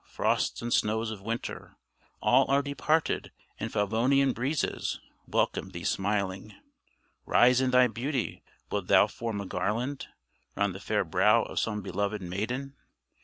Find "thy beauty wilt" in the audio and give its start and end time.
7.69-8.87